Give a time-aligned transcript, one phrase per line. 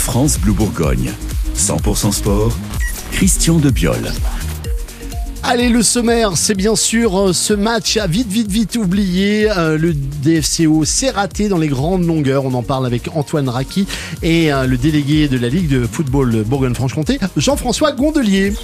[0.00, 1.12] France Bleu Bourgogne.
[1.54, 2.56] 100% sport,
[3.12, 4.10] Christian Debiol.
[5.42, 9.50] Allez, le sommaire, c'est bien sûr euh, ce match à vite, vite, vite oublié.
[9.50, 12.46] Euh, le DFCO s'est raté dans les grandes longueurs.
[12.46, 13.86] On en parle avec Antoine Raki
[14.22, 18.54] et euh, le délégué de la Ligue de football Bourgogne-Franche-Comté, Jean-François Gondelier.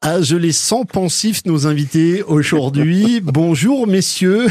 [0.00, 3.20] Ah, je les sens pensifs, nos invités aujourd'hui.
[3.22, 4.48] Bonjour, messieurs.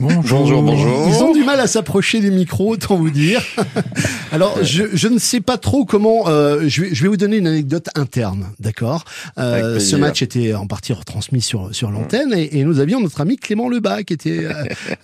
[0.00, 0.62] Bonjour.
[0.62, 3.42] bonjour, Ils ont du mal à s'approcher des micros, autant vous dire.
[4.32, 6.28] Alors, je, je, ne sais pas trop comment.
[6.28, 9.04] Euh, je, vais, je, vais, vous donner une anecdote interne, d'accord?
[9.38, 13.20] Euh, Ce match était en partie retransmis sur sur l'antenne et, et, nous avions notre
[13.20, 14.52] ami Clément Lebas qui était euh,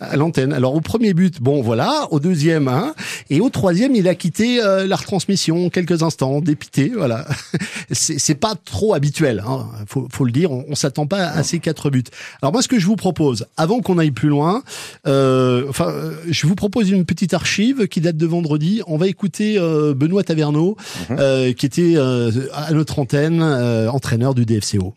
[0.00, 0.52] à, l'antenne.
[0.52, 2.08] Alors au premier but, bon voilà.
[2.10, 2.94] Au deuxième, hein,
[3.30, 6.92] et au troisième, il a quitté euh, la retransmission quelques instants, dépité.
[6.96, 7.26] Voilà.
[7.92, 9.44] C'est pas trop habituel.
[9.46, 10.50] Hein, faut, faut le dire.
[10.50, 12.04] On, on s'attend pas à ces quatre buts.
[12.42, 14.62] Alors moi, ce que je vous propose, avant qu'on aille plus loin.
[15.06, 18.82] Euh, enfin, euh, je vous propose une petite archive qui date de vendredi.
[18.86, 20.76] On va écouter euh, Benoît Taverneau,
[21.10, 21.54] mhm.
[21.54, 24.94] qui était à notre antenne, entraîneur du DFCO.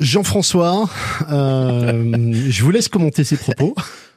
[0.00, 0.88] Jean-François,
[1.30, 3.74] euh, je vous laisse commenter ces propos.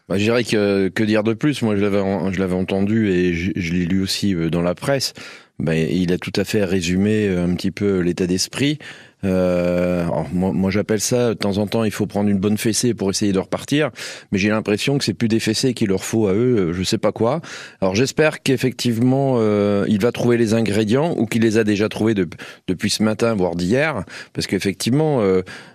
[0.07, 1.61] Bah, je dirais que, que dire de plus?
[1.61, 4.75] Moi, je l'avais, je l'avais entendu et je, je l'ai lu aussi euh, dans la
[4.75, 5.13] presse.
[5.57, 8.77] Bah, il a tout à fait résumé euh, un petit peu l'état d'esprit.
[9.23, 13.09] Euh, moi, j'appelle ça, de temps en temps, il faut prendre une bonne fessée pour
[13.09, 13.91] essayer de repartir,
[14.31, 16.83] mais j'ai l'impression que c'est plus des fessées qu'il leur faut à eux, euh, je
[16.83, 17.41] sais pas quoi.
[17.81, 22.15] Alors j'espère qu'effectivement, euh, il va trouver les ingrédients ou qu'il les a déjà trouvés
[22.67, 25.21] depuis ce matin, voire d'hier, parce qu'effectivement,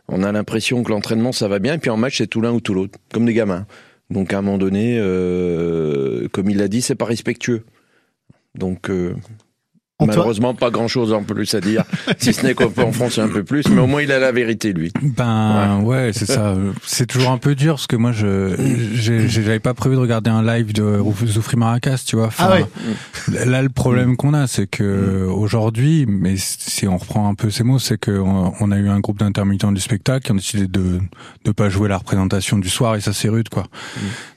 [0.09, 2.53] on a l'impression que l'entraînement ça va bien, et puis en match c'est tout l'un
[2.53, 3.67] ou tout l'autre, comme des gamins.
[4.11, 4.99] Donc à un moment donné,
[6.33, 7.65] comme il l'a dit, c'est pas respectueux.
[8.55, 8.91] Donc
[10.05, 11.85] Malheureusement, pas grand-chose en plus à dire,
[12.19, 14.31] si ce n'est qu'on peut enfoncer un peu plus, mais au moins il a la
[14.31, 14.93] vérité lui.
[15.01, 16.55] Ben ouais, c'est ça.
[16.85, 18.55] C'est toujours un peu dur parce que moi, je
[18.95, 22.31] j'avais pas prévu de regarder un live de Zoufri Maracas, tu vois.
[22.39, 23.47] ah ouais.
[23.47, 27.65] Là, le problème qu'on a, c'est que aujourd'hui, mais si on reprend un peu ces
[27.65, 31.01] mots, c'est que on a eu un groupe d'intermittents du spectacle qui ont décidé de
[31.45, 33.65] ne pas jouer la représentation du soir et ça c'est rude quoi.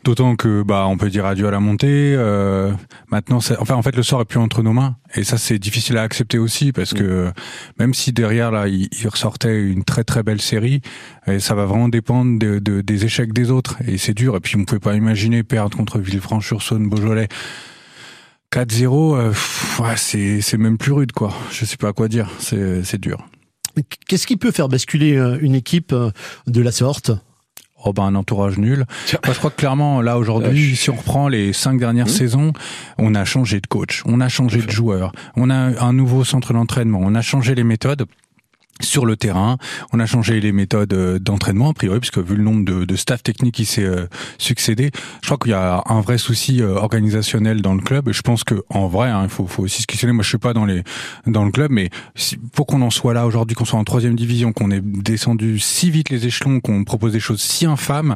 [0.03, 2.15] D'autant que bah on peut dire adieu à la montée.
[2.17, 2.71] Euh,
[3.11, 5.97] maintenant, enfin en fait le sort est plus entre nos mains et ça c'est difficile
[5.97, 7.31] à accepter aussi parce que
[7.79, 10.81] même si derrière là il, ressortait une très très belle série,
[11.25, 14.35] et ça va vraiment dépendre de, de, des échecs des autres et c'est dur.
[14.35, 17.29] Et puis on pouvait pas imaginer perdre contre Villefranche-sur-Saône, Beaujolais.
[18.53, 19.33] 4-0, euh,
[19.83, 21.33] ouais, c'est c'est même plus rude quoi.
[21.51, 22.29] Je sais pas quoi dire.
[22.37, 23.27] C'est c'est dur.
[24.07, 26.11] Qu'est-ce qui peut faire basculer euh, une équipe euh,
[26.45, 27.11] de la sorte?
[27.83, 28.85] Oh ben un entourage nul.
[29.25, 32.09] Moi, je crois que clairement là aujourd'hui, si on reprend les cinq dernières mmh.
[32.09, 32.53] saisons,
[32.97, 36.53] on a changé de coach, on a changé de joueur, on a un nouveau centre
[36.53, 38.05] d'entraînement, on a changé les méthodes
[38.81, 39.57] sur le terrain.
[39.91, 42.95] On a changé les méthodes euh, d'entraînement, a priori, puisque vu le nombre de, de
[42.95, 44.07] staff technique qui s'est euh,
[44.37, 48.11] succédé, je crois qu'il y a un vrai souci euh, organisationnel dans le club.
[48.11, 50.13] Je pense que en vrai, hein, il faut, faut aussi se questionner.
[50.13, 50.83] Moi, je suis pas dans les
[51.27, 51.89] dans le club, mais
[52.53, 55.91] pour qu'on en soit là aujourd'hui, qu'on soit en troisième division, qu'on ait descendu si
[55.91, 58.15] vite les échelons, qu'on propose des choses si infâmes.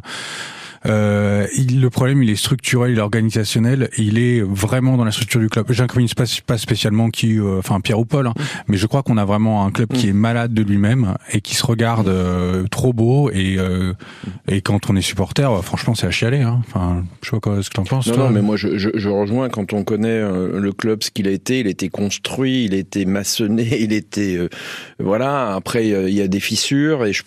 [0.85, 5.11] Euh, il, le problème, il est structurel, il est organisationnel, il est vraiment dans la
[5.11, 5.65] structure du club.
[5.69, 8.33] J'incrimine pas, pas spécialement qui, euh, enfin Pierre ou Paul, hein,
[8.67, 11.55] mais je crois qu'on a vraiment un club qui est malade de lui-même et qui
[11.55, 13.57] se regarde euh, trop beau et
[14.47, 16.41] et quand on est supporter, franchement, c'est à chialer.
[16.41, 16.61] Hein.
[16.67, 18.07] Enfin, je sais pas ce que t'en penses.
[18.07, 21.27] Non, non, mais moi, je, je, je, rejoins quand on connaît le club, ce qu'il
[21.27, 21.59] a été.
[21.59, 24.39] Il a été construit, il a été maçonné, il était
[24.99, 25.53] voilà.
[25.53, 27.23] Après, il y a des fissures et je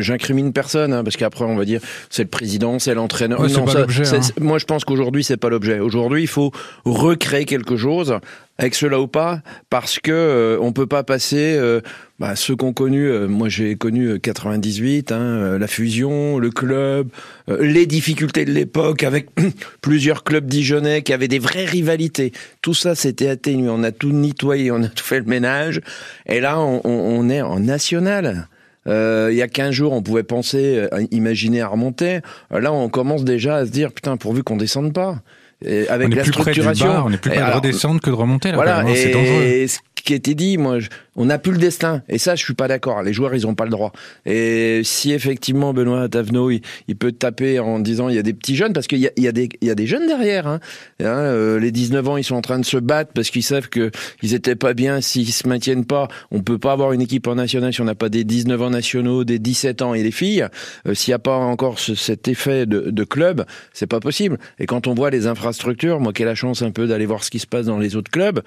[0.00, 3.42] j'incrimine personne hein, parce qu'après, on va dire c'est le président, c'est l'entraîneur.
[3.42, 4.20] Hein.
[4.40, 5.80] Moi, je pense qu'aujourd'hui, c'est pas l'objet.
[5.80, 6.52] Aujourd'hui, il faut
[6.84, 8.20] recréer quelque chose
[8.58, 11.56] avec cela ou pas, parce que euh, on peut pas passer.
[11.56, 11.80] Euh,
[12.18, 17.08] bah, ceux qu'on connu, euh, moi j'ai connu 98, hein, la fusion, le club,
[17.48, 19.30] les difficultés de l'époque avec
[19.80, 22.32] plusieurs clubs dijonnais qui avaient des vraies rivalités.
[22.60, 25.80] Tout ça s'était atténué, on a tout nettoyé, on a tout fait le ménage,
[26.26, 28.48] et là on, on est en national.
[28.86, 32.20] Euh, il y a 15 jours, on pouvait penser, euh, imaginer à remonter.
[32.50, 35.20] Là, on commence déjà à se dire, putain, pourvu qu'on descende pas.
[35.62, 38.00] Et avec on est la plus structuration, près du on est plus près de redescendre
[38.00, 38.48] que de remonter.
[38.50, 39.66] Là, voilà, c'est dangereux
[40.02, 40.78] qui était dit, moi,
[41.16, 42.02] on n'a plus le destin.
[42.08, 43.02] Et ça, je suis pas d'accord.
[43.02, 43.92] Les joueurs, ils ont pas le droit.
[44.26, 48.56] Et si effectivement Benoît Tavenot, il, peut taper en disant il y a des petits
[48.56, 50.46] jeunes, parce qu'il y a, il y, a des, il y a des jeunes derrière.
[50.46, 50.60] Hein.
[51.00, 53.68] Hein, euh, les 19 ans, ils sont en train de se battre parce qu'ils savent
[53.68, 53.90] que
[54.22, 55.00] ils étaient pas bien.
[55.00, 57.94] S'ils se maintiennent pas, on peut pas avoir une équipe en national si on n'a
[57.94, 60.46] pas des 19 ans nationaux, des 17 ans et les filles.
[60.86, 64.38] Euh, s'il n'y a pas encore cet effet de, de club, c'est pas possible.
[64.58, 67.24] Et quand on voit les infrastructures, moi qui ai la chance un peu d'aller voir
[67.24, 68.42] ce qui se passe dans les autres clubs,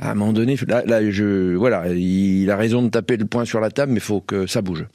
[0.00, 3.60] à un moment donné, là, je, voilà, il a raison de taper le poing sur
[3.60, 4.86] la table, mais il faut que ça bouge.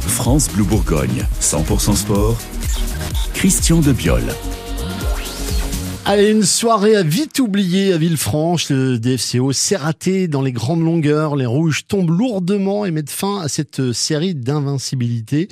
[0.00, 2.38] France Bleu Bourgogne, 100% sport.
[3.34, 4.22] Christian de Biol.
[6.06, 8.70] Allez, une soirée à vite oublier à Villefranche.
[8.70, 11.36] Le DFCO s'est raté dans les grandes longueurs.
[11.36, 15.46] Les Rouges tombent lourdement et mettent fin à cette série d'invincibilité.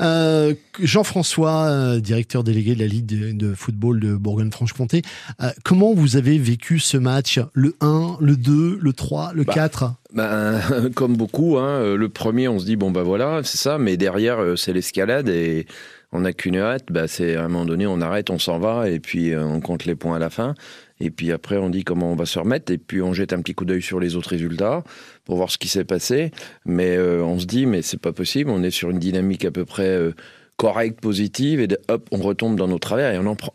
[0.00, 3.06] Euh, Jean-François, euh, directeur délégué de la Ligue
[3.36, 5.02] de, football de Bourgogne-Franche-Comté,
[5.42, 7.40] euh, comment vous avez vécu ce match?
[7.52, 12.48] Le 1, le 2, le 3, le 4 bah, ben, Comme beaucoup, hein, le premier,
[12.48, 15.66] on se dit, bon, bah voilà, c'est ça, mais derrière, c'est l'escalade et
[16.12, 18.88] on n'a qu'une hâte, bah c'est à un moment donné, on arrête, on s'en va,
[18.88, 20.54] et puis euh, on compte les points à la fin.
[21.00, 23.42] Et puis après, on dit comment on va se remettre, et puis on jette un
[23.42, 24.82] petit coup d'œil sur les autres résultats
[25.26, 26.30] pour voir ce qui s'est passé.
[26.64, 29.50] Mais euh, on se dit, mais c'est pas possible, on est sur une dynamique à
[29.50, 30.12] peu près euh,
[30.56, 33.52] correcte, positive, et hop, on retombe dans nos travers, et on n'en prend,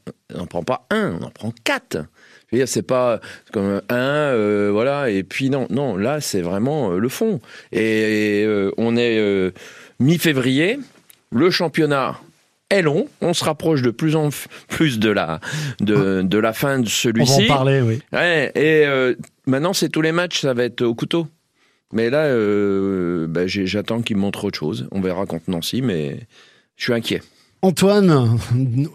[0.47, 1.97] prend pas un, on en prend quatre.
[2.67, 3.19] C'est pas
[3.51, 7.41] comme un, voilà, et puis non, non, là c'est vraiment le fond.
[7.71, 8.45] Et
[8.77, 9.51] on est
[9.99, 10.77] mi-février,
[11.31, 12.19] le championnat
[12.73, 13.07] est long.
[13.21, 14.29] On se rapproche de plus en
[14.67, 15.39] plus de la,
[15.79, 17.33] de, de la fin de celui-ci.
[17.33, 18.01] On va en parler, oui.
[18.11, 19.15] Ouais, et euh,
[19.45, 21.27] maintenant, c'est tous les matchs, ça va être au couteau.
[21.91, 24.87] Mais là, euh, bah, j'attends qu'il montre autre chose.
[24.91, 26.21] On verra contre Nancy, mais
[26.75, 27.21] je suis inquiet.
[27.63, 28.37] Antoine,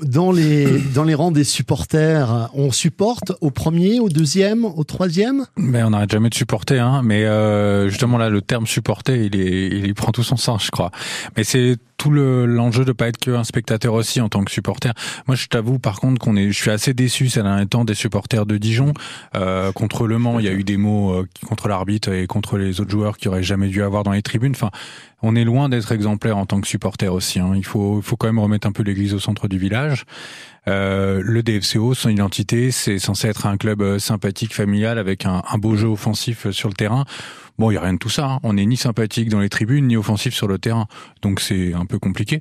[0.02, 5.46] dans les, dans les rangs des supporters, on supporte au premier, au deuxième, au troisième?
[5.56, 7.00] Mais on n'arrête jamais de supporter, hein.
[7.02, 10.70] Mais euh, justement là, le terme supporter, il, est, il prend tout son sens, je
[10.70, 10.90] crois.
[11.34, 14.92] Mais c'est tout l'enjeu de pas être qu'un spectateur aussi en tant que supporter.
[15.26, 17.94] Moi, je t'avoue par contre qu'on est, je suis assez déçu ces derniers temps des
[17.94, 18.92] supporters de Dijon.
[19.34, 22.58] Euh, contre Le Mans, il y a eu des mots euh, contre l'arbitre et contre
[22.58, 24.52] les autres joueurs qui auraient jamais dû avoir dans les tribunes.
[24.52, 24.70] Enfin,
[25.22, 27.40] on est loin d'être exemplaire en tant que supporter aussi.
[27.40, 27.52] Hein.
[27.56, 30.04] Il faut, faut quand même remettre un peu l'église au centre du village.
[30.68, 35.42] Euh, le DFCO, son identité, c'est censé être un club euh, sympathique, familial, avec un,
[35.58, 37.04] beau jeu offensif euh, sur le terrain.
[37.58, 38.26] Bon, il y a rien de tout ça.
[38.26, 38.40] Hein.
[38.42, 40.86] On n'est ni sympathique dans les tribunes, ni offensif sur le terrain.
[41.22, 42.40] Donc c'est un peu compliqué.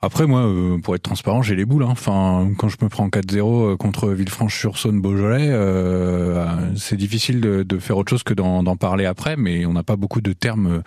[0.00, 1.82] Après, moi, euh, pour être transparent, j'ai les boules.
[1.82, 1.88] Hein.
[1.90, 6.46] Enfin, quand je me prends 4-0 euh, contre Villefranche-sur-Saône, Beaujolais, euh,
[6.76, 9.36] c'est difficile de, de, faire autre chose que d'en parler après.
[9.36, 10.82] Mais on n'a pas beaucoup de termes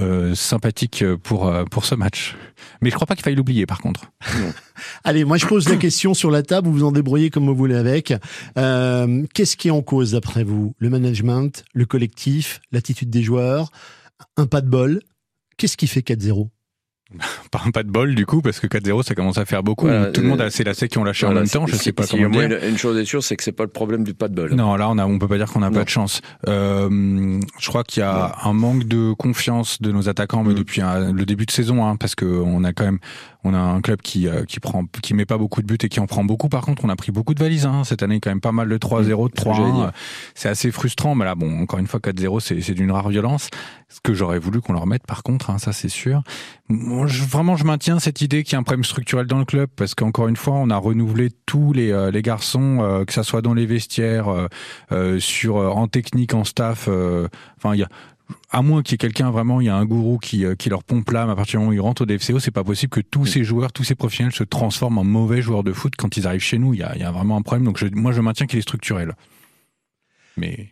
[0.00, 2.34] euh, sympathique pour euh, pour ce match.
[2.80, 4.10] Mais je crois pas qu'il faille l'oublier par contre.
[5.04, 7.54] Allez, moi je pose la question sur la table, vous vous en débrouillez comme vous
[7.54, 8.14] voulez avec.
[8.56, 10.74] Euh, Qu'est-ce qui est en cause d'après vous?
[10.78, 13.70] Le management, le collectif, l'attitude des joueurs,
[14.38, 15.02] un pas de bol?
[15.58, 16.48] Qu'est-ce qui fait 4-0
[17.50, 19.86] Pas un pas de bol du coup, parce que 4-0 ça commence à faire beaucoup.
[19.86, 22.06] Tout le monde a assez lassé qui ont lâché en même temps, je sais pas
[22.06, 22.58] comment dire.
[22.66, 24.54] Une, chose est sûre, c'est que c'est pas le problème du pas de bol.
[24.54, 26.22] Non, là on a, on peut pas dire qu'on a pas de chance.
[26.48, 30.58] Euh, je crois qu'il y a un manque de confiance de nos attaquants, mais mm.
[30.58, 32.98] depuis le début de saison, hein, parce que on a quand même
[33.44, 35.88] on a un club qui euh, qui prend qui met pas beaucoup de buts et
[35.88, 36.48] qui en prend beaucoup.
[36.48, 37.82] Par contre, on a pris beaucoup de valises hein.
[37.84, 39.90] cette année, quand même pas mal de 3-0, de 3-1.
[40.34, 43.48] C'est assez frustrant, mais là, bon, encore une fois, 4-0, c'est c'est d'une rare violence.
[43.92, 46.22] Ce que j'aurais voulu qu'on leur mette, par contre, hein, ça c'est sûr.
[46.68, 49.44] Moi, je, vraiment, je maintiens cette idée qu'il y a un problème structurel dans le
[49.44, 53.12] club, parce qu'encore une fois, on a renouvelé tous les euh, les garçons, euh, que
[53.12, 54.48] ça soit dans les vestiaires,
[55.18, 56.88] sur en technique, en staff.
[56.88, 57.88] Enfin, il y a
[58.50, 60.84] à moins qu'il y ait quelqu'un vraiment, il y a un gourou qui, qui leur
[60.84, 63.00] pompe l'âme à partir du moment où ils rentrent au DFCO, c'est pas possible que
[63.00, 66.26] tous ces joueurs, tous ces professionnels se transforment en mauvais joueurs de foot quand ils
[66.26, 66.72] arrivent chez nous.
[66.72, 67.64] Il y a, il y a vraiment un problème.
[67.64, 69.14] Donc je, moi, je maintiens qu'il est structurel.
[70.36, 70.70] Mais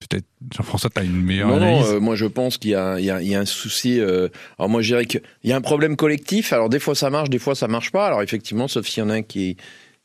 [0.00, 1.86] peut-être Jean-François, tu as une meilleure non, analyse?
[1.86, 4.00] Non, euh, moi je pense qu'il y, y, y, a un souci.
[4.00, 4.28] Euh,
[4.58, 6.52] alors moi je dirais qu'il y a un problème collectif.
[6.52, 8.06] Alors des fois ça marche, des fois ça marche pas.
[8.06, 9.56] Alors effectivement, sauf s'il y en a un qui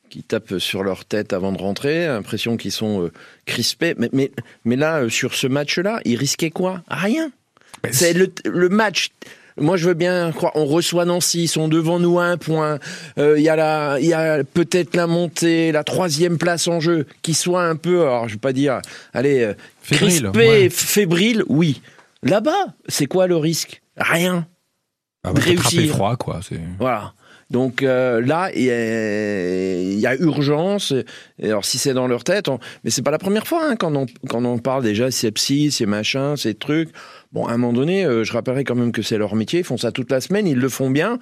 [0.09, 3.11] qui tapent sur leur tête avant de rentrer, l'impression qu'ils sont euh,
[3.47, 3.95] crispés.
[3.97, 4.31] Mais, mais,
[4.63, 6.83] mais là, sur ce match-là, ils risquaient quoi?
[6.87, 7.31] Rien.
[7.89, 9.09] C'est le, le match.
[9.57, 10.51] Moi, je veux bien croire.
[10.55, 12.79] On reçoit Nancy, ils sont devant nous à un point.
[13.17, 16.79] Il euh, y a la, il y a peut-être la montée, la troisième place en
[16.79, 18.81] jeu, qui soit un peu, alors je veux pas dire,
[19.13, 20.69] allez, euh, Fébrile, crispé, ouais.
[20.69, 21.81] fébrile, oui.
[22.23, 23.81] Là-bas, c'est quoi le risque?
[23.97, 24.47] Rien.
[25.23, 25.93] Ah, bah, réussir.
[25.93, 26.39] froid, quoi.
[26.79, 27.13] Voilà.
[27.49, 30.93] Donc euh, là, il y, a, il y a urgence.
[31.37, 32.59] Et alors si c'est dans leur tête, on...
[32.83, 35.85] mais c'est pas la première fois hein, quand on quand on parle déjà sepsis, ces
[35.85, 36.89] machins, ces trucs.
[37.33, 39.59] Bon, à un moment donné, euh, je rappellerai quand même que c'est leur métier.
[39.59, 41.19] Ils font ça toute la semaine, ils le font bien.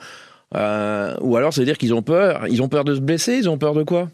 [0.55, 2.45] Euh, ou alors, ça veut dire qu'ils ont peur.
[2.49, 3.35] Ils ont peur de se blesser.
[3.37, 4.09] Ils ont peur de quoi?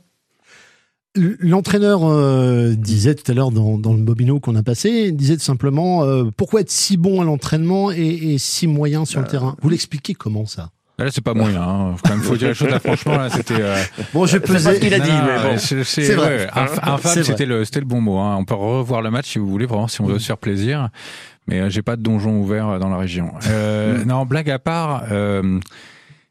[1.15, 5.35] L'entraîneur euh, disait tout à l'heure dans, dans le bobino qu'on a passé, il disait
[5.35, 7.97] tout simplement euh, pourquoi être si bon à l'entraînement et,
[8.33, 9.55] et si moyen sur le terrain?
[9.63, 10.69] Vous l'expliquez comment ça?
[10.99, 11.61] Là, c'est pas moyen.
[11.61, 11.95] Hein.
[12.03, 12.69] Quand même, faut dire les choses.
[12.69, 13.55] Là, franchement, là, c'était.
[13.61, 13.75] Euh...
[14.13, 14.79] Bon, je pas ce pesais.
[14.79, 15.57] qu'il a dit, Non, mais bon.
[15.57, 16.27] c'est, vrai.
[16.37, 18.17] ouais, inf- infâme, c'était le, c'était le bon mot.
[18.17, 18.35] Hein.
[18.39, 20.89] On peut revoir le match si vous voulez, vraiment, si on veut se faire plaisir.
[21.47, 23.31] Mais euh, j'ai pas de donjon ouvert euh, dans la région.
[23.47, 25.05] Euh, non, blague à part.
[25.11, 25.59] Euh,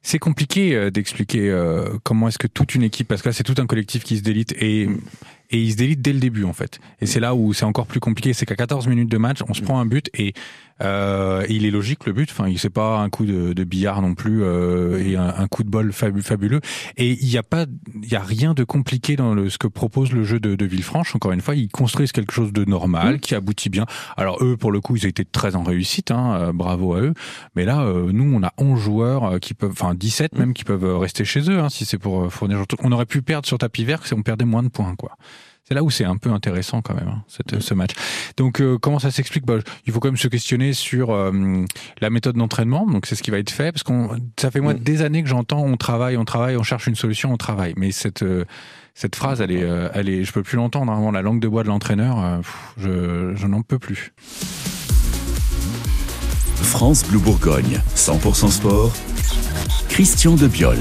[0.02, 3.60] c'est compliqué d'expliquer euh, comment est-ce que toute une équipe, parce que là c'est tout
[3.60, 4.88] un collectif qui se délite et
[5.50, 6.78] et il se délite dès le début en fait.
[7.00, 9.54] Et c'est là où c'est encore plus compliqué, c'est qu'à 14 minutes de match, on
[9.54, 10.34] se prend un but et
[10.82, 12.28] euh, il est logique le but.
[12.30, 15.46] Enfin, il c'est pas un coup de, de billard non plus euh, et un, un
[15.48, 16.60] coup de bol fabu- fabuleux.
[16.96, 17.64] Et il y a pas,
[18.02, 20.64] il y a rien de compliqué dans le, ce que propose le jeu de, de
[20.66, 21.14] Villefranche.
[21.14, 23.86] Encore une fois, ils construisent quelque chose de normal qui aboutit bien.
[24.16, 26.10] Alors eux, pour le coup, ils ont été très en réussite.
[26.10, 27.14] Hein, euh, bravo à eux.
[27.54, 30.64] Mais là, euh, nous, on a 11 joueurs euh, qui peuvent, enfin 17 même qui
[30.64, 31.58] peuvent rester chez eux.
[31.60, 32.62] Hein, si c'est pour fournir.
[32.82, 35.16] On aurait pu perdre sur tapis vert si on perdait moins de points, quoi.
[35.68, 37.90] C'est là où c'est un peu intéressant quand même hein, cette, ce match.
[38.36, 39.44] Donc euh, comment ça s'explique?
[39.44, 41.32] Bah, Il faut quand même se questionner sur euh,
[42.00, 42.86] la méthode d'entraînement.
[42.86, 44.78] Donc c'est ce qui va être fait parce qu'on ça fait moi Mm.
[44.78, 47.74] des années que j'entends on travaille, on travaille, on cherche une solution, on travaille.
[47.76, 48.44] Mais cette euh,
[48.94, 50.90] cette phrase, elle est, euh, elle est, je peux plus l'entendre.
[50.90, 54.14] Hein, vraiment, la langue de bois de l'entraîneur, euh, je n'en peux plus.
[56.62, 58.92] France Bleu Bourgogne, 100% sport.
[59.90, 60.78] Christian Debiol.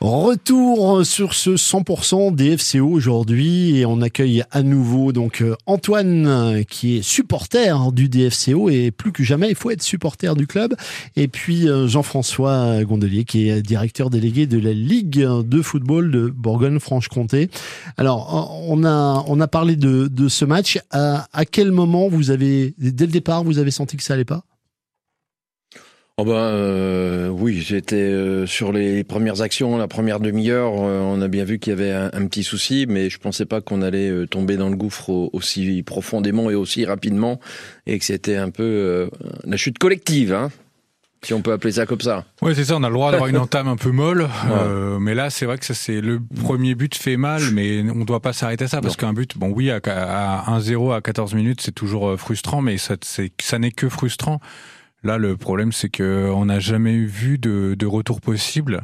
[0.00, 6.26] Retour sur ce 100% des FCO aujourd'hui et on accueille à nouveau donc euh, Antoine
[6.26, 10.46] euh, qui est supporter du DFCO et plus que jamais il faut être supporter du
[10.46, 10.74] club.
[11.16, 16.28] Et puis euh, Jean-François Gondelier qui est directeur délégué de la Ligue de football de
[16.34, 17.50] Bourgogne-Franche-Comté.
[17.98, 20.78] Alors on a on a parlé de, de ce match.
[20.90, 24.24] À, à quel moment vous avez dès le départ vous avez senti que ça allait
[24.24, 24.44] pas?
[26.22, 31.22] Oh ben euh, oui, j'étais euh, sur les premières actions, la première demi-heure, euh, on
[31.22, 33.80] a bien vu qu'il y avait un, un petit souci, mais je pensais pas qu'on
[33.80, 37.40] allait tomber dans le gouffre au- aussi profondément et aussi rapidement,
[37.86, 39.08] et que c'était un peu
[39.44, 40.50] la chute collective, hein,
[41.22, 42.26] si on peut appeler ça comme ça.
[42.42, 42.76] Ouais, c'est ça.
[42.76, 45.56] On a le droit d'avoir une entame un peu molle, euh, mais là, c'est vrai
[45.56, 48.82] que ça, c'est le premier but fait mal, mais on doit pas s'arrêter à ça
[48.82, 52.76] parce qu'un but, bon, oui, à, à 1-0 à 14 minutes, c'est toujours frustrant, mais
[52.76, 54.38] ça n'est que frustrant.
[55.02, 58.82] Là, le problème, c'est que on n'a jamais vu de, de retour possible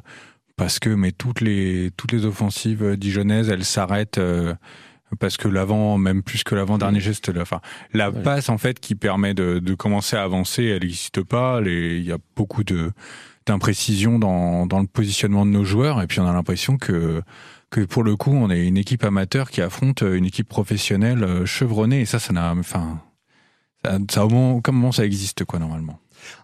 [0.57, 4.19] parce que, mais toutes les toutes les offensives dijonnaises, elles s'arrêtent.
[4.19, 4.55] euh,
[5.21, 7.61] parce que l'avant, même plus que l'avant-dernier geste, la, enfin,
[7.93, 8.23] la Ouais.
[8.23, 11.61] passe en fait qui permet de, de commencer à avancer, elle n'existe pas.
[11.65, 12.91] Il y a beaucoup de
[13.47, 17.23] d'imprécisions dans, dans le positionnement de nos joueurs, et puis on a l'impression que
[17.71, 21.47] que pour le coup, on est une équipe amateur qui affronte une équipe professionnelle euh,
[21.47, 23.01] chevronnée, et ça, ça n'a, enfin,
[23.85, 26.01] ça, ça au moment, aucun moment ça existe quoi normalement.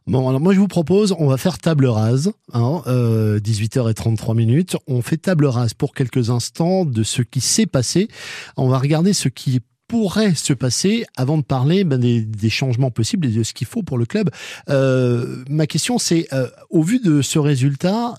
[0.06, 4.76] Bon, alors moi je vous propose, on va faire table rase, hein, euh, 18h33 minutes.
[4.86, 8.08] On fait table rase pour quelques instants de ce qui s'est passé.
[8.56, 13.26] On va regarder ce qui pourrait se passer avant de parler ben, des, changements possibles
[13.26, 14.30] et de ce qu'il faut pour le club.
[14.70, 18.14] Euh, ma question c'est, euh, au vu de ce résultat,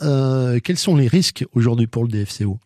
[0.64, 2.60] quels sont les risques aujourd'hui pour le DFCO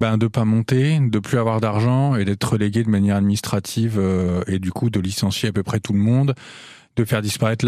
[0.00, 4.00] Ben de pas monter, de plus avoir d'argent et d'être relégué de manière administrative
[4.46, 6.34] et du coup de licencier à peu près tout le monde,
[6.98, 7.64] de faire disparaître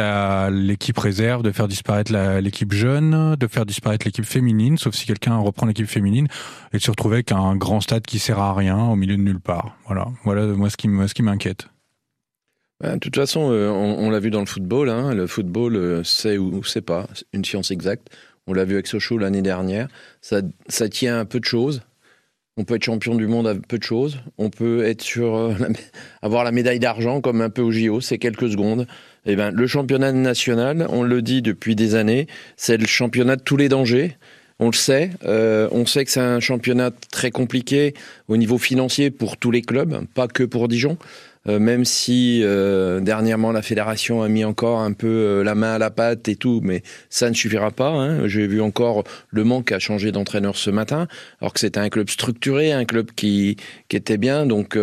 [0.51, 5.37] l'équipe réserve, de faire disparaître l'équipe jeune, de faire disparaître l'équipe féminine, sauf si quelqu'un
[5.39, 6.27] reprend l'équipe féminine,
[6.73, 9.23] et de se retrouver avec un grand stade qui sert à rien au milieu de
[9.23, 9.77] nulle part.
[9.87, 11.69] Voilà, voilà moi ce qui qui m'inquiète.
[12.81, 16.03] Ben, de toute façon, euh, on, l'a vu dans le football, hein, le football, euh,
[16.03, 18.09] c'est ou c'est pas une science exacte.
[18.47, 19.87] On l'a vu avec Sochaux l'année dernière.
[20.23, 20.41] Ça,
[20.89, 21.83] tient un peu de choses.
[22.57, 24.19] On peut être champion du monde à peu de choses.
[24.39, 25.55] On peut être sur euh,
[26.23, 28.87] avoir la médaille d'argent comme un peu au JO, c'est quelques secondes.
[29.27, 33.43] Eh ben, le championnat national, on le dit depuis des années, c'est le championnat de
[33.43, 34.17] tous les dangers.
[34.59, 35.11] On le sait.
[35.25, 37.95] Euh, on sait que c'est un championnat très compliqué
[38.29, 40.99] au niveau financier pour tous les clubs, pas que pour Dijon.
[41.49, 45.73] Euh, même si euh, dernièrement la fédération a mis encore un peu euh, la main
[45.73, 47.89] à la pâte et tout, mais ça ne suffira pas.
[47.89, 48.29] Hein.
[48.29, 51.09] J'ai vu encore le manque à changer d'entraîneur ce matin,
[51.41, 53.57] alors que c'était un club structuré, un club qui,
[53.89, 54.45] qui était bien.
[54.45, 54.79] Donc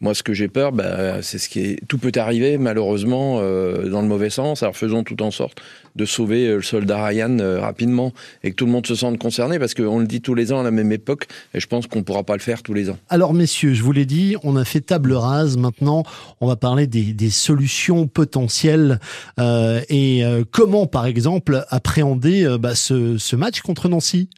[0.00, 1.80] moi, ce que j'ai peur, bah, c'est ce qui est.
[1.88, 4.62] Tout peut arriver, malheureusement, dans le mauvais sens.
[4.62, 5.60] Alors faisons tout en sorte
[5.94, 9.74] de sauver le soldat Ryan rapidement et que tout le monde se sente concerné, parce
[9.74, 12.04] qu'on le dit tous les ans à la même époque, et je pense qu'on ne
[12.04, 12.98] pourra pas le faire tous les ans.
[13.10, 15.56] Alors, messieurs, je vous l'ai dit, on a fait table rase.
[15.56, 19.00] Maintenant, on va parler des, des solutions potentielles
[19.38, 24.28] et comment, par exemple, appréhender bah, ce, ce match contre Nancy?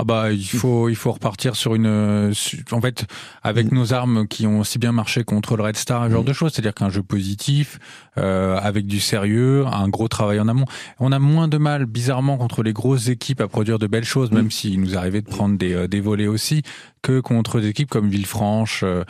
[0.00, 2.32] Ah bah il faut il faut repartir sur une
[2.70, 3.06] en fait
[3.42, 3.74] avec mm.
[3.74, 6.26] nos armes qui ont aussi bien marché contre le Red Star un genre mm.
[6.26, 7.80] de choses c'est-à-dire qu'un jeu positif
[8.16, 10.66] euh, avec du sérieux un gros travail en amont
[11.00, 14.30] on a moins de mal bizarrement contre les grosses équipes à produire de belles choses
[14.30, 14.50] même mm.
[14.52, 16.62] s'il nous arrivait de prendre des euh, des volets aussi
[17.02, 19.02] que contre des équipes comme Villefranche euh,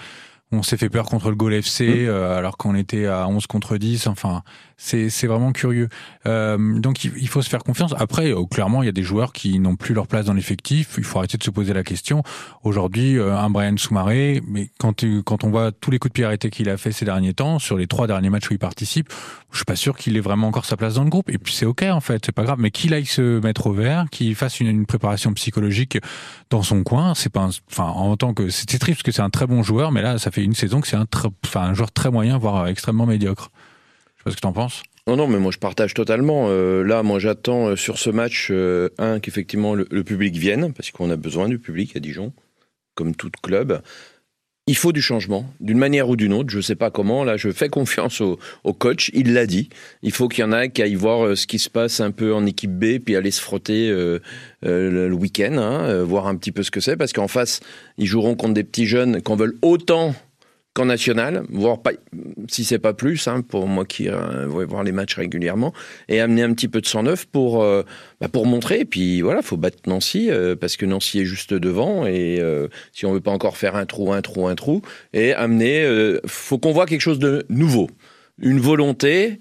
[0.53, 3.77] on s'est fait peur contre le Gol FC euh, alors qu'on était à 11 contre
[3.77, 4.43] 10 enfin
[4.81, 5.89] c'est vraiment curieux.
[6.27, 7.95] Euh, donc il, faut se faire confiance.
[7.99, 10.95] Après, euh, clairement, il y a des joueurs qui n'ont plus leur place dans l'effectif.
[10.99, 12.23] Il faut arrêter de se poser la question.
[12.63, 16.25] Aujourd'hui, euh, un Brian Soumaré, mais quand, quand on voit tous les coups de pied
[16.25, 19.13] arrêtés qu'il a fait ces derniers temps, sur les trois derniers matchs où il participe,
[19.51, 21.29] je suis pas sûr qu'il ait vraiment encore sa place dans le groupe.
[21.29, 22.59] Et puis c'est ok en fait, c'est pas grave.
[22.61, 25.99] Mais qu'il aille se mettre au vert, qu'il fasse une, une, préparation psychologique
[26.51, 29.31] dans son coin, c'est pas, enfin en tant que c'était triste parce que c'est un
[29.31, 31.07] très bon joueur, mais là ça fait une saison que c'est un,
[31.57, 33.51] un joueur très moyen, voire extrêmement médiocre
[34.27, 34.83] ce que tu en penses.
[35.09, 36.49] Non, non, mais moi je partage totalement.
[36.51, 40.91] Euh, là, moi j'attends euh, sur ce match, euh, un, qu'effectivement le, public vienne, parce
[40.91, 42.35] qu'on a besoin du public à Dijon,
[42.95, 43.81] comme tout club.
[44.67, 46.51] Il faut du changement, d'une manière ou d'une autre.
[46.51, 47.25] Je ne sais pas comment.
[47.25, 48.39] Là, je fais confiance au,
[48.75, 49.11] coach.
[49.15, 49.71] Il l'a dit.
[50.03, 52.35] Il faut qu'il y en ait qui aillent voir ce qui se passe un peu
[52.35, 53.89] en équipe B, puis aller se frotter
[54.61, 56.99] le, week-end, hein, voir un petit peu ce que c'est.
[56.99, 57.61] Parce qu'en face,
[57.97, 60.15] ils joueront contre des petits jeunes qu'on veulent autant
[60.85, 61.93] national, voire pas,
[62.49, 65.73] si c'est pas plus, hein, pour moi qui euh, voir les matchs régulièrement,
[66.09, 67.83] et amener un petit peu de 109 pour, euh,
[68.21, 68.81] bah, pour montrer.
[68.81, 72.41] Et puis voilà, faut battre Nancy euh, parce que Nancy est juste devant et
[72.93, 76.59] si on veut pas encore faire un trou, un trou, un trou, et amener, faut
[76.59, 77.89] qu'on voit quelque chose de nouveau,
[78.39, 79.41] une volonté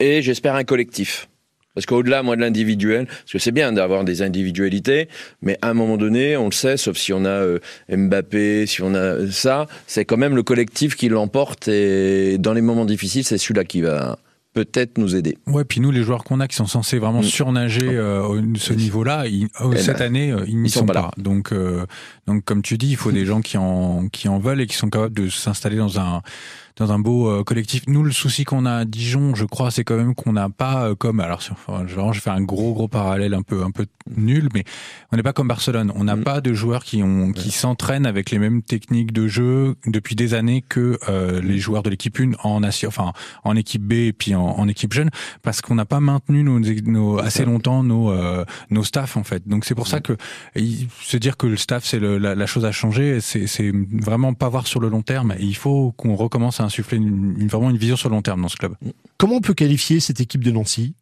[0.00, 1.28] et j'espère un collectif.
[1.74, 5.08] Parce qu'au-delà, moi, de l'individuel, parce que c'est bien d'avoir des individualités,
[5.40, 7.58] mais à un moment donné, on le sait, sauf si on a euh,
[7.88, 12.60] Mbappé, si on a ça, c'est quand même le collectif qui l'emporte et dans les
[12.60, 14.18] moments difficiles, c'est celui-là qui va
[14.52, 15.38] peut-être nous aider.
[15.46, 17.24] Ouais, puis nous, les joueurs qu'on a qui sont censés vraiment mm.
[17.24, 21.10] surnager euh, ce niveau-là, euh, cette ben, année, ils n'y sont, pas.
[21.16, 21.54] Donc,
[22.26, 24.76] donc, comme tu dis, il faut des gens qui en qui en veulent et qui
[24.76, 26.20] sont capables de s'installer dans un
[26.76, 27.84] dans un beau euh, collectif.
[27.86, 30.88] Nous, le souci qu'on a à Dijon, je crois, c'est quand même qu'on n'a pas
[30.88, 33.86] euh, comme alors enfin, vraiment, je fais un gros gros parallèle un peu un peu
[34.16, 34.64] nul, mais
[35.12, 35.92] on n'est pas comme Barcelone.
[35.94, 36.24] On n'a mm.
[36.24, 40.34] pas de joueurs qui ont qui s'entraînent avec les mêmes techniques de jeu depuis des
[40.34, 43.12] années que euh, les joueurs de l'équipe 1 en enfin
[43.44, 45.10] en équipe B et puis en, en équipe jeune,
[45.42, 48.12] parce qu'on n'a pas maintenu nos, nos assez longtemps nos
[48.70, 49.46] nos staffs en fait.
[49.46, 50.02] Donc c'est pour ça mm.
[50.02, 50.16] que
[51.00, 54.66] se dire que le staff c'est la, la, chose à changer, c'est vraiment pas voir
[54.66, 55.34] sur le long terme.
[55.38, 58.48] il faut qu'on recommence à insuffler une, vraiment une vision sur le long terme dans
[58.48, 58.74] ce club.
[59.18, 60.94] Comment on peut qualifier cette équipe de Nancy?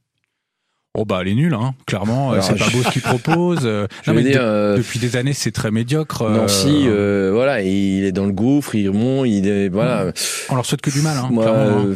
[0.94, 1.74] Oh bah elle est nulle, hein.
[1.86, 2.32] clairement.
[2.40, 3.60] c'est pas beau ce qu'il propose.
[3.70, 6.22] Euh, euh, depuis des années, c'est très médiocre.
[6.22, 6.88] Euh, Nancy,
[7.32, 10.12] voilà, il est dans le gouffre, il remonte, il est voilà.
[10.48, 11.90] On leur souhaite que du mal, hein, clairement.
[11.90, 11.94] Hein.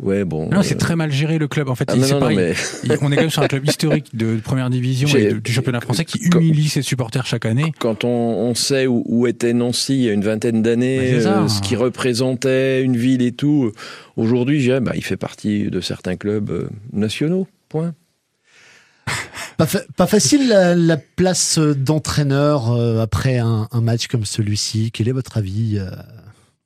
[0.00, 0.48] Ouais, bon.
[0.50, 1.68] Non, c'est très mal géré le club.
[1.68, 2.54] En fait, ah, c'est pareil.
[3.00, 6.04] on est quand même sur un club historique de première division et du championnat français
[6.04, 7.72] qui humilie ses supporters chaque année.
[7.78, 11.60] Quand on, on sait où, était Nancy il y a une vingtaine d'années, bah, ce
[11.60, 13.72] qui représentait une ville et tout,
[14.16, 17.46] aujourd'hui, je dirais, bah, il fait partie de certains clubs nationaux.
[17.68, 17.94] Point.
[19.56, 24.90] Pas, facile la, place d'entraîneur euh, après un, match comme celui-ci.
[24.92, 25.90] Quel est votre avis euh?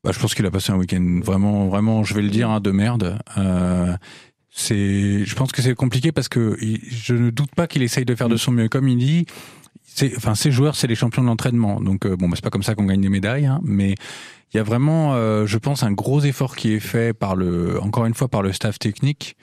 [0.08, 2.60] Bah, Je pense qu'il a passé un week-end vraiment, vraiment, je vais le dire, hein,
[2.60, 3.18] de merde.
[3.36, 3.96] Euh,
[4.50, 8.14] c'est, je pense que c'est compliqué parce que je ne doute pas qu'il essaye de
[8.14, 8.68] faire de son mieux.
[8.68, 9.26] Comme il dit,
[10.16, 11.80] enfin, ces joueurs, c'est les champions de l'entraînement.
[11.80, 13.94] Donc, bon, bah, c'est pas comme ça qu'on gagne des médailles, hein, mais
[14.52, 15.14] il y a vraiment,
[15.46, 18.52] je pense, un gros effort qui est fait par le, encore une fois, par le
[18.52, 19.36] staff technique.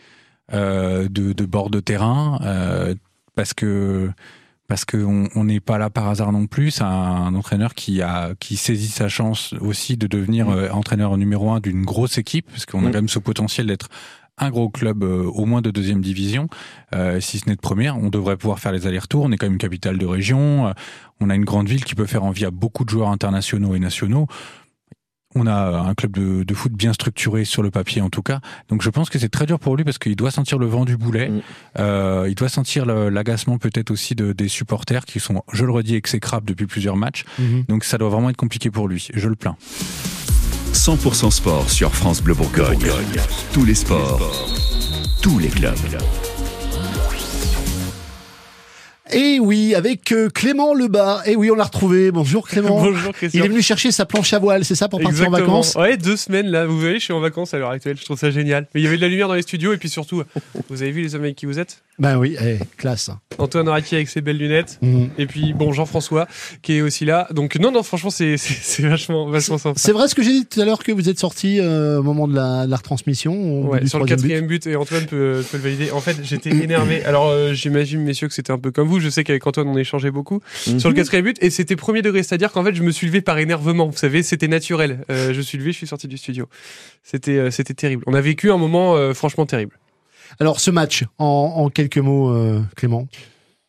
[0.53, 2.93] Euh, de, de, bord de terrain euh,
[3.33, 4.11] parce que
[4.67, 6.71] parce qu'on n'est pas là par hasard non plus.
[6.71, 10.53] C'est un, entraîneur qui a qui saisit sa chance aussi de devenir mm.
[10.53, 12.91] euh, entraîneur numéro un d'une grosse équipe, parce qu'on a mm.
[12.91, 13.89] quand même ce potentiel d'être
[14.37, 16.49] un gros club au moins de deuxième division,
[17.21, 17.97] si ce n'est de première.
[17.97, 19.23] On devrait pouvoir faire les allers-retours.
[19.23, 20.73] On est quand même une capitale de région.
[21.21, 23.79] on a une grande ville qui peut faire envie à beaucoup de joueurs internationaux et
[23.79, 24.27] nationaux
[25.35, 28.39] on a un club de, foot bien structuré sur le papier en tout cas.
[28.69, 30.85] Donc je pense que c'est très dur pour lui parce qu'il doit sentir le vent
[30.85, 31.29] du boulet.
[31.29, 31.41] Mm.
[31.79, 35.95] Euh, il doit sentir l'agacement peut-être aussi de, des supporters qui sont, je le redis,
[35.95, 37.25] exécrables depuis plusieurs matchs.
[37.39, 37.67] Mm-hmm.
[37.67, 39.09] Donc ça doit vraiment être compliqué pour lui.
[39.13, 39.57] Je le plains.
[40.73, 42.79] 100% sport sur France Bleu Bourgogne.
[43.53, 44.19] Tous les sports,
[45.21, 45.75] tous les clubs.
[49.13, 51.21] Et oui, avec euh, Clément Lebas.
[51.27, 52.11] Et oui, on l'a retrouvé.
[52.11, 52.81] Bonjour Clément.
[52.83, 53.39] Bonjour Christian.
[53.39, 55.75] Il est venu chercher sa planche à voile, c'est ça, pour partir en vacances?
[55.75, 56.65] Ouais, deux semaines là.
[56.65, 57.97] Vous voyez, je suis en vacances à l'heure actuelle.
[57.99, 58.67] Je trouve ça génial.
[58.73, 60.23] Mais il y avait de la lumière dans les studios et puis surtout,
[60.69, 61.83] vous avez vu les hommes avec qui vous êtes?
[61.97, 63.09] Ben oui, eh, classe.
[63.37, 64.79] Antoine Raki avec ses belles lunettes.
[64.81, 65.09] Mhm.
[65.17, 66.27] Et puis, bon, Jean-François
[66.61, 67.27] qui est aussi là.
[67.31, 68.37] Donc, non, non, franchement, c'est
[68.79, 69.79] vachement, vachement sympa.
[69.79, 72.03] C'est vrai ce que j'ai dit tout à l'heure que vous êtes sorti euh, au
[72.03, 73.69] moment de la, la retransmission.
[73.69, 74.65] Ouais, sur le quatrième but.
[74.65, 75.91] Et Antoine peut, peut, le valider.
[75.91, 77.05] En fait, j'étais énervé.
[77.05, 78.94] Alors, euh, j'imagine, messieurs, que c'était un peu comme vous.
[78.99, 80.79] Je sais qu'avec Antoine, on échangeait beaucoup mhm.
[80.79, 83.21] sur le quatrième but et c'était premier degré, c'est-à-dire qu'en fait je me suis levé
[83.21, 84.99] par énervement, vous savez, c'était naturel.
[85.09, 86.47] Euh, je suis levé, je suis sorti du studio.
[87.03, 88.03] C'était euh, c'était terrible.
[88.07, 89.77] On a vécu un moment euh, franchement terrible.
[90.39, 92.35] Alors ce match, en, en quelques mots,
[92.75, 93.07] Clément?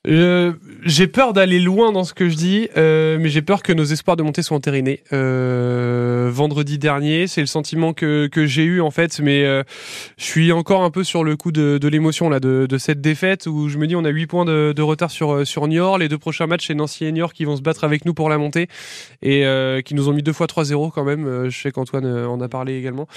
[0.07, 0.53] Euh,
[0.85, 3.85] j'ai peur d'aller loin dans ce que je dis, euh, mais j'ai peur que nos
[3.85, 5.03] espoirs de montée soient entérinés.
[5.13, 9.65] Euh, vendredi dernier, c'est le sentiment que, que j'ai eu en fait, mais euh,
[10.17, 13.01] je suis encore un peu sur le coup de, de l'émotion là, de, de, cette
[13.01, 15.99] défaite où je me dis on a 8 points de, de retard sur sur Niort.
[15.99, 18.29] Les deux prochains matchs c'est Nancy et Niort qui vont se battre avec nous pour
[18.29, 18.69] la montée
[19.23, 19.45] et
[19.85, 21.49] qui nous ont mis deux fois 3-0 quand même.
[21.49, 23.09] je sais qu'Antoine en a parlé également.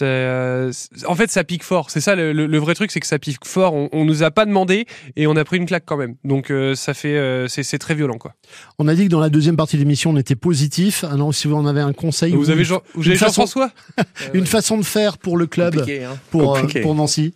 [0.00, 1.90] en fait, ça pique fort.
[1.90, 3.74] C'est ça le, le, vrai truc, c'est que ça pique fort.
[3.74, 6.14] On, on nous a pas demandé et on a pris une claque quand même.
[6.38, 8.32] Donc euh, ça fait, euh, c'est très violent quoi.
[8.78, 11.02] On a dit que dans la deuxième partie de l'émission on était positif.
[11.02, 13.72] Alors si vous en avez un conseil, vous avez Jean, Jean-François,
[14.34, 16.16] une façon de faire pour le club, hein.
[16.30, 17.34] pour euh, pour Nancy.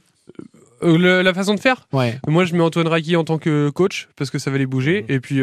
[0.83, 1.89] la façon de faire?
[1.93, 2.21] Ouais.
[2.29, 5.03] Moi, je mets Antoine Raki en tant que coach parce que ça va les bouger.
[5.03, 5.13] Mmh.
[5.13, 5.39] Et puis,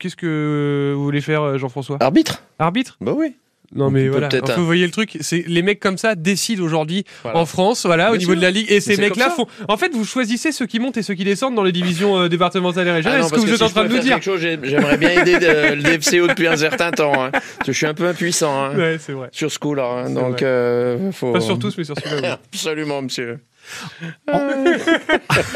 [0.00, 1.98] qu'est-ce que vous voulez faire, Jean-François?
[2.00, 2.42] Arbitre.
[2.58, 2.96] Arbitre?
[3.00, 3.36] Bah oui.
[3.74, 7.46] Non mais voilà, vous voyez le truc, c'est les mecs comme ça décident aujourd'hui en
[7.46, 8.70] France, voilà, au niveau de la ligue.
[8.70, 9.46] Et ces mecs-là font.
[9.68, 12.28] En fait, vous choisissez ceux qui montent et ceux qui descendent dans les divisions euh,
[12.28, 13.20] départementales et régionales.
[13.24, 16.26] Ah ce que vous êtes en train de nous dire J'aimerais bien aider le FCO
[16.26, 17.24] depuis un certain temps.
[17.24, 17.30] Hein.
[17.66, 19.28] Je suis un peu impuissant hein, ouais, vrai.
[19.32, 19.84] sur ce coup-là.
[19.84, 20.10] Hein.
[20.10, 21.32] Donc, euh, faut...
[21.32, 22.40] pas sur tous, mais sur celui-là.
[22.52, 23.38] Absolument, monsieur.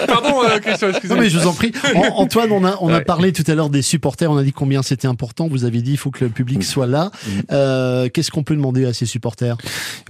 [0.06, 1.16] Pardon, euh, Christian, excusez-moi.
[1.16, 1.72] Non, mais je vous en prie.
[2.14, 4.30] Antoine, on a, on a parlé tout à l'heure des supporters.
[4.30, 5.48] On a dit combien c'était important.
[5.48, 6.62] Vous avez dit il faut que le public mm.
[6.62, 7.10] soit là.
[7.10, 7.30] Mm.
[7.52, 9.56] Euh, Qu'est-ce qu'on peut demander à ces supporters?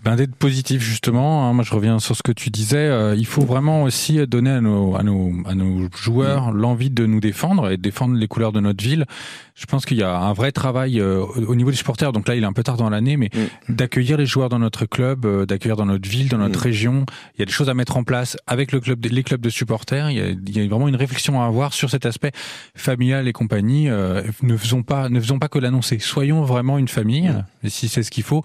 [0.05, 1.49] Ben, D'être positif, justement.
[1.49, 1.53] Hein.
[1.53, 2.77] Moi, je reviens sur ce que tu disais.
[2.77, 6.57] Euh, il faut vraiment aussi donner à nos, à nos, à nos joueurs mm.
[6.57, 9.07] l'envie de nous défendre et de défendre les couleurs de notre ville.
[9.57, 12.12] Je pense qu'il y a un vrai travail euh, au niveau des supporters.
[12.12, 13.31] Donc là, il est un peu tard dans l'année, mais
[13.71, 17.07] d'accueillir les joueurs dans notre club, euh, d'accueillir dans notre ville, dans notre région.
[17.35, 19.49] Il y a des choses à mettre en place avec le club, les clubs de
[19.49, 20.11] supporters.
[20.11, 22.33] Il y a, il y a vraiment une réflexion à avoir sur cet aspect
[22.75, 23.88] familial et compagnie.
[23.88, 25.99] Euh, ne faisons pas, ne faisons pas que l'annoncer.
[26.01, 27.33] Soyons vraiment une famille,
[27.64, 28.42] si c'est ce qu'il faut.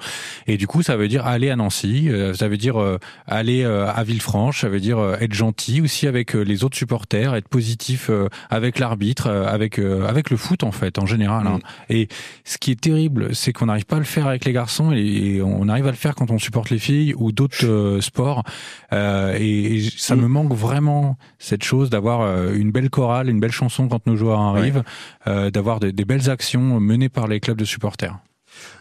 [0.47, 2.97] Et du coup, ça veut dire aller à Nancy, euh, ça veut dire euh,
[3.27, 8.09] aller à Villefranche, ça veut dire être gentil aussi avec les autres supporters, être positif
[8.49, 11.47] avec l'arbitre, avec avec le foot en fait en général.
[11.47, 11.59] Hein.
[11.89, 12.07] Et
[12.43, 15.41] ce qui est terrible, c'est qu'on n'arrive pas à le faire avec les garçons et,
[15.41, 18.43] on arrive à le faire quand on supporte les filles ou d'autres sports.
[18.91, 23.51] et et ça me manque vraiment cette chose d'avoir euh, une belle chorale, une belle
[23.51, 24.83] chanson quand nos joueurs arrivent,
[25.27, 28.17] euh, d'avoir des, belles actions menées par les clubs de supporters.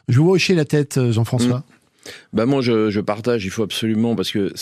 [0.09, 1.59] Je vous vois hocher la tête, euh, Jean-François.
[1.59, 1.80] Mm.
[2.33, 4.53] Bah moi je, partage, il faut absolument parce que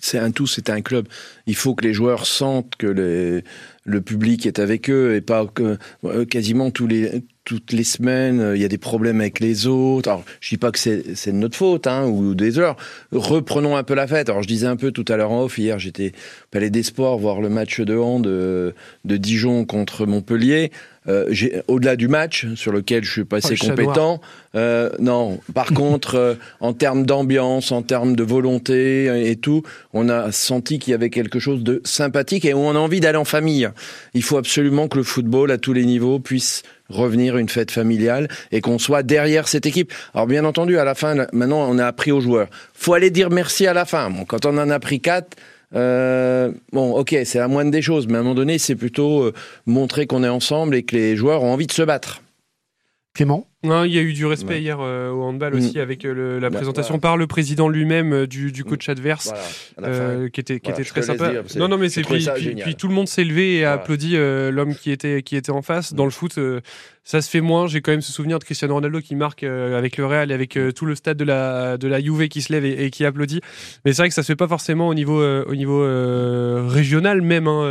[0.00, 1.08] c'est un tout, c'est un club.
[1.46, 5.78] Il faut que les joueurs sentent que le public est avec eux et pas que
[6.24, 10.08] quasiment toutes les semaines, euh, il y a des problèmes avec les autres.
[10.08, 12.76] Alors, je dis pas que c'est de notre faute hein, ou des heures.
[13.12, 14.28] Reprenons un peu la fête.
[14.28, 15.56] Alors, je disais un peu tout à l'heure en off.
[15.56, 20.06] Hier, j'étais au Palais des Sports voir le match de hand de, de Dijon contre
[20.06, 20.72] Montpellier.
[21.08, 21.32] Euh,
[21.68, 24.20] Au-delà du match, sur lequel je suis pas assez oh, compétent,
[24.54, 25.38] euh, non.
[25.54, 30.78] Par contre, euh, en termes d'ambiance, en termes de volonté et tout, on a senti
[30.78, 33.68] qu'il y avait quelque chose de sympathique et où on a envie d'aller en famille.
[34.14, 38.28] Il faut absolument que le football, à tous les niveaux, puisse revenir une fête familiale
[38.52, 39.92] et qu'on soit derrière cette équipe.
[40.14, 42.48] Alors bien entendu, à la fin, maintenant, on a appris aux joueurs.
[42.74, 44.10] Faut aller dire merci à la fin.
[44.10, 45.36] Bon, quand on en a pris quatre,
[45.74, 49.24] euh, bon, ok, c'est la moindre des choses, mais à un moment donné, c'est plutôt
[49.24, 49.34] euh,
[49.66, 52.22] montrer qu'on est ensemble et que les joueurs ont envie de se battre.
[53.14, 53.46] Clément?
[53.66, 55.58] Non, il y a eu du respect hier euh, au handball Mm.
[55.58, 57.00] aussi avec euh, le- la présentation voilà.
[57.00, 59.32] par le président lui-même euh, du, du coach adverse.
[59.76, 61.30] Voilà, euh, qui était, qui Voilà, était je très sympa.
[61.30, 63.72] dire, non, non, mais c'est puis, puis, puis tout le monde s'est levé et a
[63.74, 65.92] applaudi euh, l'homme qui était, qui était en face.
[65.94, 66.38] Dans le foot,
[67.04, 67.66] ça se fait moins.
[67.68, 70.58] J'ai quand même ce souvenir de Cristiano Ronaldo qui marque avec le Real et avec
[70.74, 73.40] tout le stade de la, de la Juve qui se lève et, et qui applaudit.
[73.84, 75.80] Mais c'est vrai que ça se fait pas forcément au niveau, au niveau
[76.68, 77.46] régional même.
[77.46, 77.62] hein,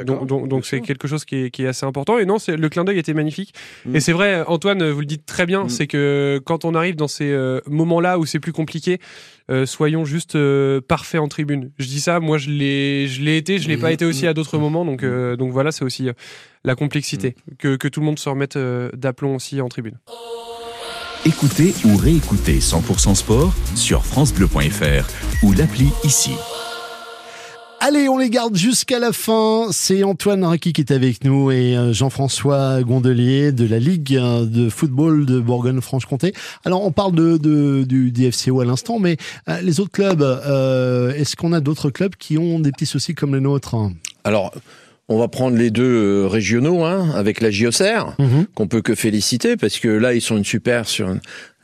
[0.00, 2.18] Ah non, donc c'est quelque chose qui est, qui est assez important.
[2.18, 3.52] Et non, le clin d'œil était magnifique.
[3.84, 3.96] Mm.
[3.96, 5.68] Et c'est vrai, Antoine, vous le dites très bien, Mm.
[5.68, 8.98] c'est que quand on arrive dans ces euh, moments-là où c'est plus compliqué,
[9.50, 11.70] euh, soyons juste euh, parfaits en tribune.
[11.78, 13.80] Je dis ça, moi je l'ai, je l'ai été, je l'ai Mm.
[13.80, 14.60] pas été aussi à d'autres Mm.
[14.60, 16.12] moments, donc euh, donc voilà, c'est aussi euh,
[16.64, 19.98] la complexité que, que tout le monde se remette euh, d'aplomb aussi en tribune.
[21.24, 26.32] Écoutez ou réécoutez 100% sport sur francebleu.fr ou l'appli ici.
[27.84, 29.66] Allez, on les garde jusqu'à la fin.
[29.72, 34.46] C'est Antoine Raki qui est avec nous et euh, Jean-François Gondelier de la Ligue euh,
[34.46, 36.32] de football de Bourgogne-Franche-Comté.
[36.64, 39.16] Alors, on parle de, de- du DFCO à l'instant, mais
[39.48, 43.14] euh, les autres clubs, euh, est-ce qu'on a d'autres clubs qui ont des petits soucis
[43.16, 43.74] comme les nôtres
[44.22, 44.52] Alors,
[45.08, 48.46] on va prendre les deux régionaux, hein, avec la JOCR, Mhm.
[48.54, 51.12] qu'on peut que féliciter, parce que là, ils sont une super sur.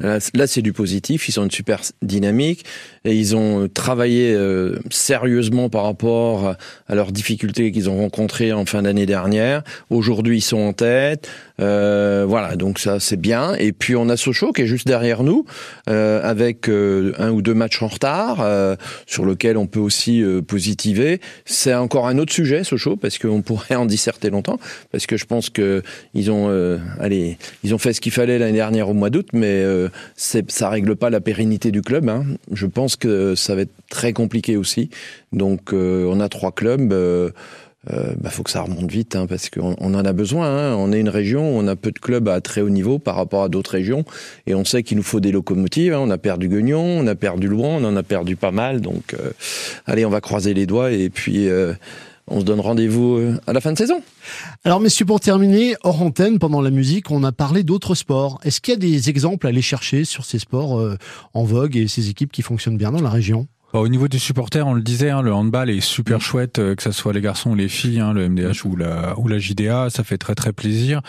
[0.00, 1.28] Là, c'est du positif.
[1.28, 2.64] Ils sont une super dynamique
[3.04, 6.54] et ils ont euh, travaillé euh, sérieusement par rapport
[6.88, 9.62] à leurs difficultés qu'ils ont rencontrées en fin d'année dernière.
[9.90, 11.28] Aujourd'hui, ils sont en tête.
[11.60, 13.54] Euh, voilà, donc ça, c'est bien.
[13.54, 15.44] Et puis, on a Sochaux qui est juste derrière nous,
[15.88, 20.22] euh, avec euh, un ou deux matchs en retard, euh, sur lequel on peut aussi
[20.46, 21.20] positiver.
[21.44, 24.58] C'est encore un autre sujet, Sochaux, parce qu'on pourrait en disserter longtemps,
[24.92, 25.82] parce que je pense que
[26.14, 26.48] ils ont,
[27.00, 29.64] allez, ils ont fait ce qu'il fallait l'année dernière au mois d'août, mais
[30.16, 32.08] ça règle pas la pérennité du club.
[32.08, 32.24] Hein.
[32.52, 34.90] Je pense que ça va être très compliqué aussi.
[35.32, 36.92] Donc, euh, on a trois clubs.
[36.92, 37.30] Euh,
[37.92, 40.46] euh, bah, faut que ça remonte vite hein, parce qu'on on en a besoin.
[40.48, 40.74] Hein.
[40.76, 43.14] On est une région où on a peu de clubs à très haut niveau par
[43.14, 44.04] rapport à d'autres régions
[44.46, 45.94] et on sait qu'il nous faut des locomotives.
[45.94, 48.80] On a perdu Guignon, on a perdu Louan, on en a perdu pas mal.
[48.80, 49.30] Donc, euh,
[49.86, 51.48] allez, on va croiser les doigts et puis
[52.30, 54.02] on se donne rendez-vous euh, à la fin de saison.
[54.64, 58.38] Alors, messieurs, pour terminer, hors antenne, pendant la musique, on a parlé d'autres sports.
[58.44, 60.96] Est-ce qu'il y a des exemples à aller chercher sur ces sports euh,
[61.34, 63.46] en vogue et ces équipes qui fonctionnent bien dans la région?
[63.72, 66.74] Bah, au niveau des supporters, on le disait, hein, le handball est super chouette, euh,
[66.74, 69.38] que ce soit les garçons ou les filles, hein, le MDH ou la, ou la
[69.38, 71.02] JDA, ça fait très très plaisir.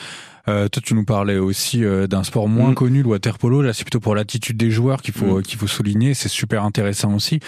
[0.48, 2.76] Euh, toi, tu nous parlais aussi euh, d'un sport moins Mm.
[2.76, 3.62] connu, le waterpolo.
[3.62, 6.14] Là, c'est plutôt pour l'attitude des joueurs qu'il faut qu'il faut souligner.
[6.16, 7.40] C'est super intéressant aussi.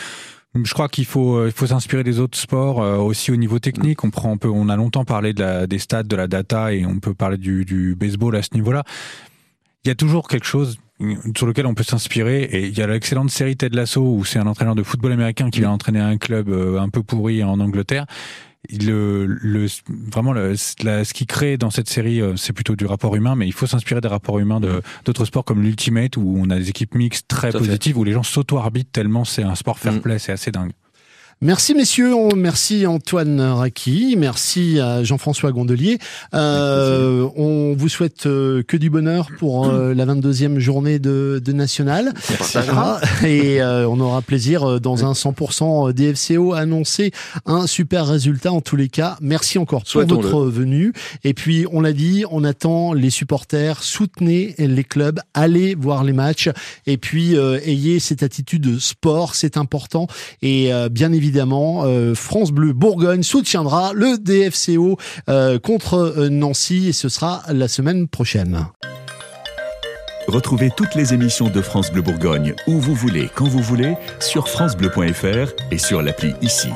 [0.53, 3.59] Je crois qu'il faut euh, il faut s'inspirer des autres sports euh, aussi au niveau
[3.59, 4.03] technique.
[4.03, 6.99] On prend on a longtemps parlé de la, des stats, de la data, et on
[6.99, 8.83] peut parler du, du baseball à ce niveau-là.
[9.85, 10.77] Il y a toujours quelque chose
[11.35, 14.39] sur lequel on peut s'inspirer et il y a l'excellente série Ted Lasso où c'est
[14.39, 17.59] un entraîneur de football américain qui vient entraîner un club euh, un peu pourri en
[17.59, 18.05] Angleterre.
[18.69, 22.85] Le, le, vraiment, le, la- ce qui crée dans cette série, euh, c'est plutôt du
[22.85, 26.35] rapport humain, mais il faut s'inspirer des rapports humains de d'autres sports comme l'Ultimate où
[26.37, 27.57] on a des équipes mixtes très fait.
[27.57, 30.01] positives où les gens s'auto-arbitrent tellement c'est un sport fair Mm.
[30.01, 30.71] play, c'est assez dingue.
[31.43, 35.97] Merci messieurs, merci Antoine Raki, merci à Jean-François Gondelier.
[36.35, 41.51] Euh, on vous souhaite euh, que du bonheur pour euh, la 22e journée de, de
[41.51, 42.13] National.
[43.23, 47.09] Et euh, on aura plaisir dans un 100% DFCO à annoncer
[47.47, 49.17] un super résultat en tous les cas.
[49.19, 50.93] Merci encore pour votre venue.
[51.23, 56.13] Et puis on l'a dit, on attend les supporters, soutenez les clubs, allez voir les
[56.13, 56.49] matchs
[56.85, 60.05] et puis ayez cette attitude de sport, c'est important.
[60.43, 64.97] Et bien évidemment, euh, France Bleu Bourgogne soutiendra le DFCO
[65.29, 68.67] euh, contre euh, Nancy et ce sera la semaine prochaine.
[70.27, 74.47] Retrouvez toutes les émissions de France Bleu Bourgogne où vous voulez, quand vous voulez, sur
[74.47, 76.69] francebleu.fr et sur l'appli ici.